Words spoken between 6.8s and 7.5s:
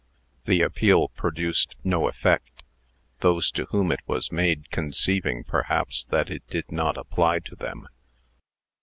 apply